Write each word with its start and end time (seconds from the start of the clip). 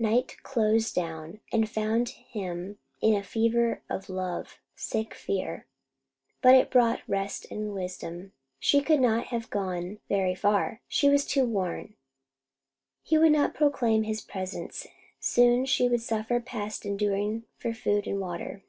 Night 0.00 0.34
closed 0.42 0.92
down, 0.96 1.38
and 1.52 1.70
found 1.70 2.08
him 2.08 2.78
in 3.00 3.14
a 3.14 3.22
fever 3.22 3.80
of 3.88 4.08
love 4.08 4.58
sick 4.74 5.14
fear, 5.14 5.66
but 6.42 6.56
it 6.56 6.68
brought 6.68 7.08
rest 7.08 7.46
and 7.48 7.72
wisdom. 7.72 8.32
She 8.58 8.82
could 8.82 8.98
not 8.98 9.26
have 9.26 9.50
gone 9.50 10.00
very 10.08 10.34
far. 10.34 10.80
She 10.88 11.08
was 11.08 11.24
too 11.24 11.44
worn. 11.44 11.94
He 13.04 13.18
would 13.18 13.30
not 13.30 13.54
proclaim 13.54 14.02
his 14.02 14.20
presence. 14.20 14.88
Soon 15.20 15.64
she 15.64 15.88
would 15.88 16.02
suffer 16.02 16.40
past 16.40 16.84
enduring 16.84 17.44
for 17.56 17.72
food 17.72 18.08
and 18.08 18.18
water. 18.18 18.64